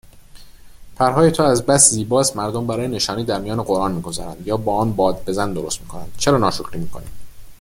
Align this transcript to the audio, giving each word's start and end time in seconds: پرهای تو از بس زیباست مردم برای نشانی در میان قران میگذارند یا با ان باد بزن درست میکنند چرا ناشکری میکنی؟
پرهای 0.95 1.31
تو 1.31 1.43
از 1.43 1.65
بس 1.65 1.89
زیباست 1.89 2.37
مردم 2.37 2.67
برای 2.67 2.87
نشانی 2.87 3.23
در 3.23 3.39
میان 3.39 3.63
قران 3.63 3.91
میگذارند 3.91 4.47
یا 4.47 4.57
با 4.57 4.81
ان 4.81 4.93
باد 4.95 5.25
بزن 5.25 5.53
درست 5.53 5.81
میکنند 5.81 6.15
چرا 6.17 6.37
ناشکری 6.37 6.79
میکنی؟ 6.79 7.07